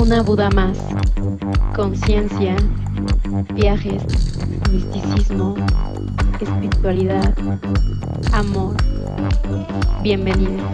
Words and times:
Una 0.00 0.22
Buda 0.22 0.48
más. 0.50 0.78
Conciencia, 1.74 2.56
viajes, 3.54 4.04
misticismo, 4.70 5.56
espiritualidad, 6.40 7.36
amor. 8.32 8.76
Bienvenido. 10.02 10.64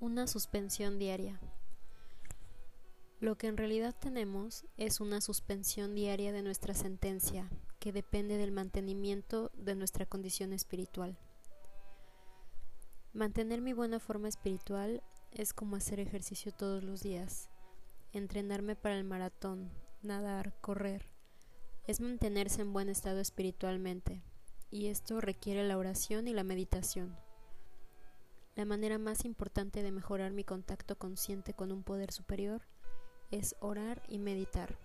Una 0.00 0.26
suspensión 0.26 0.98
diaria. 0.98 1.40
Lo 3.20 3.38
que 3.38 3.46
en 3.46 3.56
realidad 3.56 3.94
tenemos 3.98 4.66
es 4.76 5.00
una 5.00 5.20
suspensión 5.20 5.94
diaria 5.94 6.32
de 6.32 6.42
nuestra 6.42 6.74
sentencia, 6.74 7.48
que 7.84 7.92
depende 7.92 8.38
del 8.38 8.50
mantenimiento 8.50 9.50
de 9.52 9.74
nuestra 9.74 10.06
condición 10.06 10.54
espiritual. 10.54 11.18
Mantener 13.12 13.60
mi 13.60 13.74
buena 13.74 14.00
forma 14.00 14.26
espiritual 14.26 15.02
es 15.32 15.52
como 15.52 15.76
hacer 15.76 16.00
ejercicio 16.00 16.50
todos 16.50 16.82
los 16.82 17.02
días, 17.02 17.50
entrenarme 18.12 18.74
para 18.74 18.96
el 18.96 19.04
maratón, 19.04 19.70
nadar, 20.00 20.58
correr. 20.62 21.10
Es 21.86 22.00
mantenerse 22.00 22.62
en 22.62 22.72
buen 22.72 22.88
estado 22.88 23.20
espiritualmente, 23.20 24.22
y 24.70 24.86
esto 24.86 25.20
requiere 25.20 25.62
la 25.68 25.76
oración 25.76 26.26
y 26.26 26.32
la 26.32 26.42
meditación. 26.42 27.14
La 28.54 28.64
manera 28.64 28.96
más 28.96 29.26
importante 29.26 29.82
de 29.82 29.92
mejorar 29.92 30.32
mi 30.32 30.42
contacto 30.42 30.96
consciente 30.96 31.52
con 31.52 31.70
un 31.70 31.82
poder 31.82 32.12
superior 32.12 32.62
es 33.30 33.56
orar 33.60 34.02
y 34.08 34.18
meditar. 34.18 34.78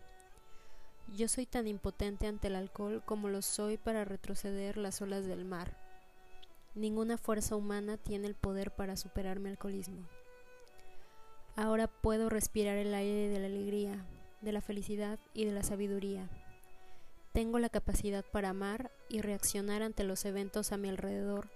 Yo 1.16 1.28
soy 1.28 1.46
tan 1.46 1.68
impotente 1.68 2.28
ante 2.28 2.48
el 2.48 2.56
alcohol 2.56 3.02
como 3.06 3.30
lo 3.30 3.42
soy 3.42 3.78
para 3.78 4.06
retroceder 4.06 4.78
las 4.78 5.02
olas 5.02 5.26
del 5.26 5.44
mar. 5.44 5.76
Ninguna 6.76 7.18
fuerza 7.18 7.56
humana 7.56 7.98
tiene 7.98 8.28
el 8.28 8.36
poder 8.36 8.72
para 8.72 8.96
superar 8.96 9.40
mi 9.40 9.50
alcoholismo. 9.50 10.08
Ahora 11.56 11.88
puedo 11.88 12.30
respirar 12.30 12.78
el 12.78 12.94
aire 12.94 13.28
de 13.28 13.40
la 13.40 13.48
alegría, 13.48 14.06
de 14.42 14.52
la 14.52 14.62
felicidad 14.62 15.20
y 15.34 15.46
de 15.46 15.52
la 15.52 15.64
sabiduría. 15.64 16.30
Tengo 17.34 17.60
la 17.60 17.70
capacidad 17.70 18.24
para 18.24 18.50
amar 18.50 18.92
y 19.10 19.22
reaccionar 19.22 19.82
ante 19.82 20.04
los 20.04 20.26
eventos 20.26 20.72
a 20.72 20.78
mi 20.78 20.90
alrededor 20.90 21.50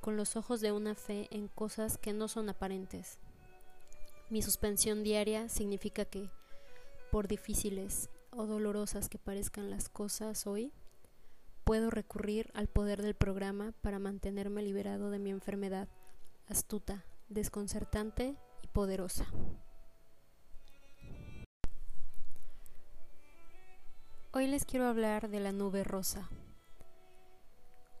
con 0.00 0.16
los 0.16 0.36
ojos 0.36 0.60
de 0.60 0.72
una 0.72 0.94
fe 0.94 1.28
en 1.30 1.48
cosas 1.48 1.96
que 1.96 2.12
no 2.12 2.28
son 2.28 2.48
aparentes. 2.48 3.18
Mi 4.30 4.42
suspensión 4.42 5.02
diaria 5.02 5.48
significa 5.48 6.04
que, 6.04 6.28
por 7.10 7.28
difíciles 7.28 8.10
o 8.32 8.46
dolorosas 8.46 9.08
que 9.08 9.18
parezcan 9.18 9.70
las 9.70 9.88
cosas 9.88 10.46
hoy, 10.46 10.72
puedo 11.64 11.90
recurrir 11.90 12.50
al 12.54 12.68
poder 12.68 13.02
del 13.02 13.14
programa 13.14 13.72
para 13.82 13.98
mantenerme 13.98 14.62
liberado 14.62 15.10
de 15.10 15.18
mi 15.18 15.30
enfermedad, 15.30 15.88
astuta, 16.48 17.04
desconcertante 17.28 18.36
y 18.62 18.66
poderosa. 18.68 19.26
Hoy 24.32 24.46
les 24.46 24.64
quiero 24.64 24.86
hablar 24.86 25.28
de 25.28 25.40
la 25.40 25.52
nube 25.52 25.84
rosa. 25.84 26.28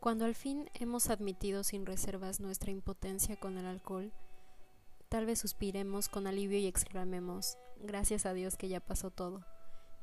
Cuando 0.00 0.24
al 0.24 0.34
fin 0.34 0.68
hemos 0.74 1.10
admitido 1.10 1.62
sin 1.62 1.86
reservas 1.86 2.40
nuestra 2.40 2.70
impotencia 2.70 3.36
con 3.36 3.58
el 3.58 3.66
alcohol, 3.66 4.12
Tal 5.12 5.26
vez 5.26 5.40
suspiremos 5.40 6.08
con 6.08 6.26
alivio 6.26 6.58
y 6.58 6.66
exclamemos, 6.66 7.58
gracias 7.82 8.24
a 8.24 8.32
Dios 8.32 8.56
que 8.56 8.68
ya 8.68 8.80
pasó 8.80 9.10
todo, 9.10 9.44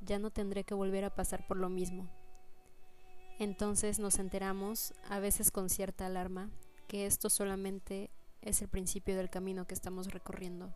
ya 0.01 0.19
no 0.19 0.31
tendré 0.31 0.63
que 0.63 0.73
volver 0.73 1.05
a 1.05 1.15
pasar 1.15 1.45
por 1.47 1.57
lo 1.57 1.69
mismo. 1.69 2.07
Entonces 3.39 3.99
nos 3.99 4.19
enteramos, 4.19 4.93
a 5.09 5.19
veces 5.19 5.51
con 5.51 5.69
cierta 5.69 6.05
alarma, 6.05 6.49
que 6.87 7.05
esto 7.05 7.29
solamente 7.29 8.09
es 8.41 8.61
el 8.61 8.67
principio 8.67 9.15
del 9.15 9.29
camino 9.29 9.65
que 9.65 9.73
estamos 9.73 10.11
recorriendo. 10.11 10.73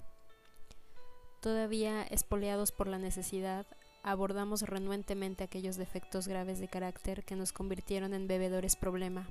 Todavía 1.41 2.03
espoleados 2.03 2.71
por 2.71 2.87
la 2.87 2.99
necesidad, 2.99 3.65
abordamos 4.01 4.61
renuentemente 4.61 5.43
aquellos 5.43 5.75
defectos 5.75 6.27
graves 6.27 6.59
de 6.59 6.69
carácter 6.69 7.23
que 7.23 7.35
nos 7.35 7.51
convirtieron 7.51 8.13
en 8.13 8.27
bebedores 8.27 8.75
problema 8.75 9.27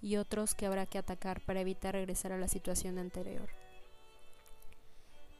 y 0.00 0.16
otros 0.16 0.54
que 0.54 0.66
habrá 0.66 0.86
que 0.86 0.98
atacar 0.98 1.40
para 1.40 1.60
evitar 1.60 1.94
regresar 1.94 2.32
a 2.32 2.38
la 2.38 2.48
situación 2.48 2.98
anterior. 2.98 3.48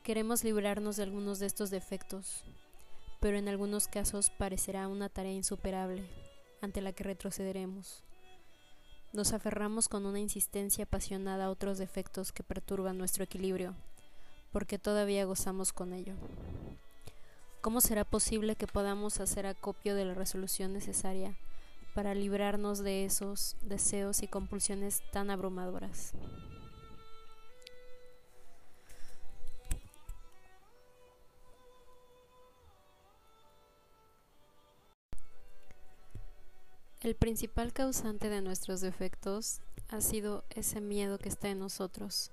Queremos 0.02 0.44
librarnos 0.44 0.96
de 0.96 1.04
algunos 1.04 1.38
de 1.38 1.46
estos 1.46 1.70
defectos, 1.70 2.44
pero 3.20 3.36
en 3.36 3.48
algunos 3.48 3.88
casos 3.88 4.30
parecerá 4.30 4.88
una 4.88 5.08
tarea 5.08 5.32
insuperable, 5.32 6.08
ante 6.60 6.80
la 6.80 6.92
que 6.92 7.04
retrocederemos. 7.04 8.04
Nos 9.12 9.32
aferramos 9.32 9.88
con 9.88 10.06
una 10.06 10.20
insistencia 10.20 10.84
apasionada 10.84 11.46
a 11.46 11.50
otros 11.50 11.78
defectos 11.78 12.32
que 12.32 12.42
perturban 12.42 12.98
nuestro 12.98 13.24
equilibrio, 13.24 13.74
porque 14.52 14.78
todavía 14.78 15.24
gozamos 15.24 15.72
con 15.72 15.92
ello. 15.92 16.14
¿Cómo 17.60 17.80
será 17.80 18.04
posible 18.04 18.54
que 18.54 18.66
podamos 18.66 19.18
hacer 19.20 19.46
acopio 19.46 19.94
de 19.94 20.04
la 20.04 20.14
resolución 20.14 20.72
necesaria 20.72 21.36
para 21.94 22.14
librarnos 22.14 22.78
de 22.78 23.04
esos 23.04 23.56
deseos 23.62 24.22
y 24.22 24.28
compulsiones 24.28 25.02
tan 25.10 25.30
abrumadoras? 25.30 26.12
El 37.00 37.14
principal 37.14 37.72
causante 37.72 38.28
de 38.28 38.42
nuestros 38.42 38.80
defectos 38.80 39.60
ha 39.88 40.00
sido 40.00 40.44
ese 40.50 40.80
miedo 40.80 41.18
que 41.18 41.28
está 41.28 41.48
en 41.48 41.60
nosotros, 41.60 42.32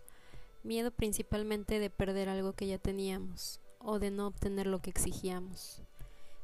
miedo 0.63 0.89
principalmente 0.89 1.77
de 1.77 1.91
perder 1.91 2.29
algo 2.29 2.53
que 2.53 2.65
ya 2.65 2.79
teníamos 2.79 3.59
o 3.77 3.99
de 3.99 4.09
no 4.09 4.25
obtener 4.25 4.65
lo 4.65 4.79
que 4.81 4.89
exigíamos. 4.89 5.83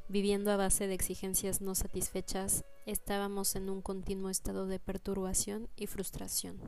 Viviendo 0.08 0.52
a 0.52 0.56
base 0.56 0.86
de 0.86 0.94
exigencias 0.94 1.62
no 1.62 1.74
satisfechas, 1.74 2.64
estábamos 2.86 3.56
en 3.56 3.72
un 3.72 3.82
continuo 3.82 4.30
estado 4.30 4.68
de 4.68 4.78
perturbación 4.78 5.68
y 5.76 5.88
frustración. 5.88 6.60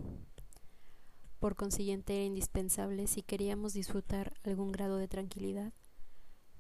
Por 1.40 1.56
consiguiente 1.56 2.16
era 2.16 2.26
indispensable, 2.26 3.06
si 3.06 3.22
queríamos 3.22 3.74
disfrutar 3.74 4.34
algún 4.44 4.72
grado 4.72 4.98
de 4.98 5.08
tranquilidad, 5.08 5.72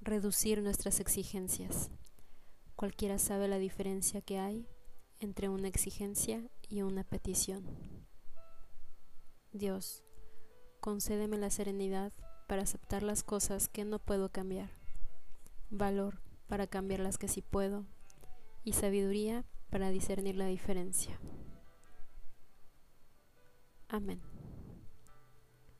reducir 0.01 0.61
nuestras 0.61 0.99
exigencias. 0.99 1.89
Cualquiera 2.75 3.17
sabe 3.17 3.47
la 3.47 3.57
diferencia 3.57 4.21
que 4.21 4.37
hay 4.37 4.67
entre 5.23 5.49
una 5.49 5.67
exigencia 5.67 6.43
y 6.69 6.81
una 6.81 7.03
petición. 7.03 7.65
Dios, 9.51 10.03
concédeme 10.79 11.37
la 11.37 11.49
serenidad 11.49 12.11
para 12.47 12.63
aceptar 12.63 13.03
las 13.03 13.23
cosas 13.23 13.69
que 13.69 13.85
no 13.85 13.99
puedo 13.99 14.29
cambiar, 14.29 14.69
valor 15.69 16.21
para 16.47 16.67
cambiar 16.67 16.99
las 16.99 17.17
que 17.17 17.27
sí 17.27 17.41
puedo 17.41 17.85
y 18.63 18.73
sabiduría 18.73 19.45
para 19.69 19.89
discernir 19.89 20.35
la 20.35 20.45
diferencia. 20.45 21.19
Amén. 23.87 24.32